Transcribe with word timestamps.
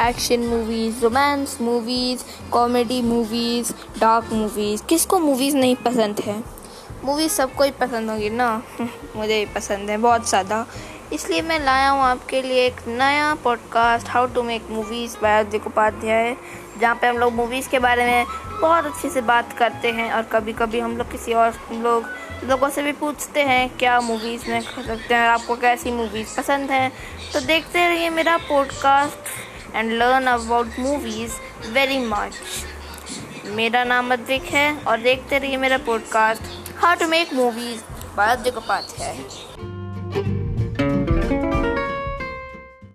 Action 0.00 0.40
movies 0.40 1.02
romance 1.02 1.58
movies 1.60 2.24
comedy 2.50 3.02
movies 3.02 3.72
dark 4.00 4.32
movies 4.32 4.82
किसको 4.82 5.18
movies 5.18 5.56
नहीं 5.56 5.76
पसंद 5.76 6.20
है? 6.20 6.44
मूवीज़ 7.04 7.32
सबको 7.32 7.64
ही 7.64 7.70
पसंद 7.70 8.10
होगी 8.10 8.30
ना? 8.30 8.62
मुझे 9.16 9.44
भी 9.44 9.54
पसंद 9.54 9.90
है, 9.90 9.98
बहुत 9.98 10.28
ज़्यादा। 10.28 10.66
इसलिए 11.12 11.42
मैं 11.42 11.60
लाया 11.60 11.90
हूँ 11.90 12.02
आपके 12.02 12.42
लिए 12.42 12.66
एक 12.66 12.76
नया 12.88 13.34
podcast 13.34 14.08
how 14.08 14.26
to 14.26 14.42
make 14.42 14.66
movies 14.70 15.16
बायोदिक 15.22 15.66
Upadhyay 15.66 16.36
जहाँ 16.80 16.94
पे 16.94 17.06
हम 17.06 17.18
लोग 17.18 17.32
मूवीज़ 17.32 17.68
के 17.68 17.78
बारे 17.78 18.06
में 18.06 18.26
बहुत 18.60 18.84
अच्छे 18.84 19.10
से 19.10 19.20
बात 19.20 19.52
करते 19.52 19.90
हैं 19.90 20.12
और 20.12 20.22
कभी 20.22 20.52
कभी 20.52 20.80
हम 20.80 20.96
लोग 20.96 21.10
किसी 21.12 21.32
और 21.32 21.54
लोग 21.72 22.04
लोगों 22.44 22.68
से 22.68 22.82
भी 22.82 22.92
पूछते 22.92 23.42
हैं 23.42 23.76
क्या 23.76 24.00
मूवीज़ 24.00 24.50
में 24.50 24.60
सकते 24.60 25.14
हैं 25.14 25.28
आपको 25.28 25.56
कैसी 25.56 25.90
मूवीज़ 25.90 26.36
पसंद 26.36 26.70
हैं। 26.70 26.92
तो 27.32 27.40
देखते 27.40 27.88
रहिए 27.88 28.10
मेरा 28.10 28.36
podcast 28.36 29.31
and 29.74 29.92
learn 29.92 30.26
about 30.26 30.78
movies 30.78 31.32
very 31.72 31.98
much 31.98 32.38
मेरा 33.46 33.84
नाम 33.84 34.12
अद्विक 34.12 34.42
है 34.42 34.76
और 34.78 35.00
देखते 35.00 35.38
रहिए 35.38 35.56
मेरा 35.56 35.78
podcast 35.78 36.42
how 36.76 36.94
to 36.94 37.08
make 37.08 37.32
movies 37.34 37.80
बायोदिक 38.16 38.56
Upadhyay. 38.56 39.16